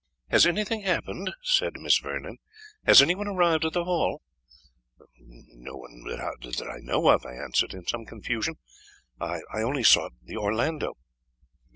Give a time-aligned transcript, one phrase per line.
[0.29, 2.39] "Has anything happened?" said Miss Vernon
[2.87, 4.23] "has any one arrived at the Hall?"
[5.27, 6.19] "No one that
[6.67, 8.55] I know of," I answered, in some confusion;
[9.19, 10.97] "I only sought the Orlando."